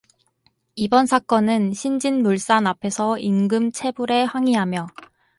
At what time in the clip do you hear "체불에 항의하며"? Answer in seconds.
3.71-4.87